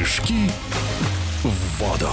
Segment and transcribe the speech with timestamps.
[0.00, 0.50] Прыжки
[1.44, 2.08] в воду.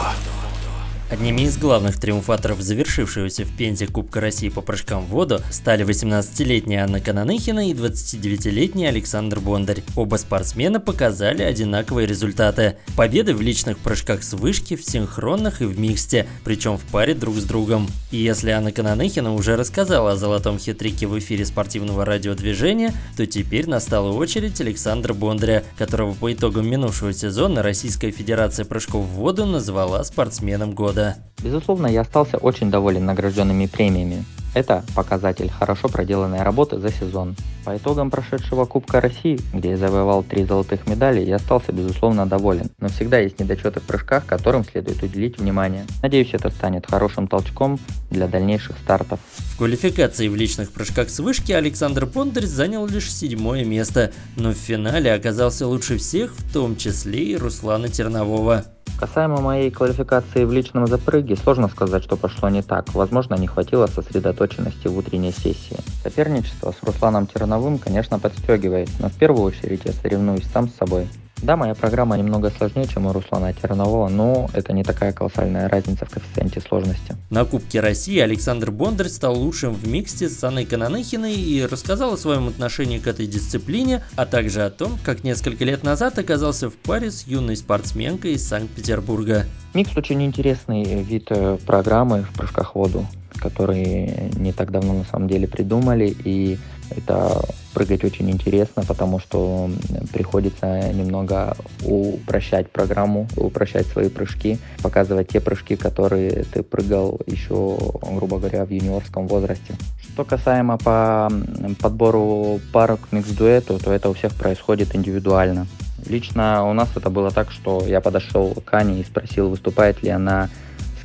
[1.09, 6.83] Одними из главных триумфаторов завершившегося в Пензе Кубка России по прыжкам в воду стали 18-летняя
[6.83, 9.83] Анна Кананыхина и 29-летний Александр Бондарь.
[9.95, 12.75] Оба спортсмена показали одинаковые результаты.
[12.97, 17.35] Победы в личных прыжках с вышки, в синхронных и в миксте, причем в паре друг
[17.35, 17.87] с другом.
[18.11, 23.69] И если Анна Кананыхина уже рассказала о золотом хитрике в эфире спортивного радиодвижения, то теперь
[23.69, 30.03] настала очередь Александра Бондаря, которого по итогам минувшего сезона Российская Федерация прыжков в воду назвала
[30.03, 31.15] спортсменом года года.
[31.43, 34.25] Безусловно, я остался очень доволен награжденными премиями.
[34.55, 37.35] Это показатель хорошо проделанной работы за сезон.
[37.63, 42.71] По итогам прошедшего Кубка России, где я завоевал три золотых медали, я остался безусловно доволен.
[42.79, 45.85] Но всегда есть недочеты в прыжках, которым следует уделить внимание.
[46.01, 47.77] Надеюсь, это станет хорошим толчком
[48.09, 49.19] для дальнейших стартов.
[49.35, 54.55] В квалификации в личных прыжках с вышки Александр Бондарь занял лишь седьмое место, но в
[54.55, 58.65] финале оказался лучше всех, в том числе и Руслана Тернового.
[58.99, 62.93] Касаемо моей квалификации в личном запрыге, сложно сказать, что пошло не так.
[62.95, 65.77] Возможно, не хватило сосредоточенности в утренней сессии.
[66.01, 71.07] Соперничество с Русланом Терновым, конечно, подстегивает, но в первую очередь я соревнуюсь сам с собой.
[71.41, 76.05] Да, моя программа немного сложнее, чем у Руслана Тернового, но это не такая колоссальная разница
[76.05, 77.15] в коэффициенте сложности.
[77.29, 82.17] На Кубке России Александр Бондарь стал лучшим в миксте с Анной Кананыхиной и рассказал о
[82.17, 86.75] своем отношении к этой дисциплине, а также о том, как несколько лет назад оказался в
[86.75, 89.45] паре с юной спортсменкой из Санкт-Петербурга.
[89.73, 93.05] Микс очень интересный вид э, программы в прыжках в воду,
[93.37, 96.57] который не так давно на самом деле придумали, и
[96.89, 97.41] это
[97.73, 99.69] прыгать очень интересно, потому что
[100.11, 107.77] приходится немного упрощать программу, упрощать свои прыжки, показывать те прыжки, которые ты прыгал еще,
[108.13, 109.75] грубо говоря, в юниорском возрасте.
[110.01, 111.31] Что касаемо по
[111.79, 115.67] подбору пар к микс-дуэту, то это у всех происходит индивидуально.
[116.07, 120.09] Лично у нас это было так, что я подошел к Ане и спросил, выступает ли
[120.09, 120.49] она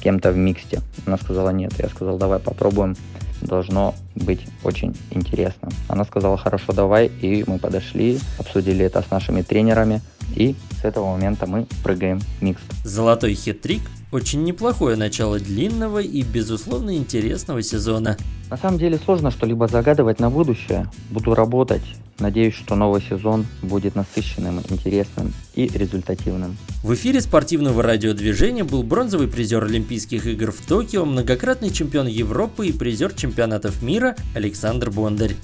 [0.02, 0.80] кем-то в миксте.
[1.06, 1.72] Она сказала нет.
[1.78, 2.96] Я сказал, давай попробуем
[3.42, 5.68] должно быть очень интересно.
[5.88, 10.00] Она сказала, хорошо, давай, и мы подошли, обсудили это с нашими тренерами,
[10.34, 12.60] и с этого момента мы прыгаем микс.
[12.84, 13.82] Золотой хитрик
[14.12, 18.18] очень неплохое начало длинного и, безусловно, интересного сезона.
[18.50, 20.90] На самом деле сложно что-либо загадывать на будущее.
[21.10, 21.82] Буду работать.
[22.18, 26.58] Надеюсь, что новый сезон будет насыщенным, интересным и результативным.
[26.82, 32.72] В эфире спортивного радиодвижения был бронзовый призер Олимпийских игр в Токио, многократный чемпион Европы и
[32.72, 35.34] призер чемпионатов мира Александр Бондарь.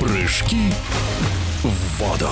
[0.00, 0.72] Прыжки
[1.62, 2.30] в воду.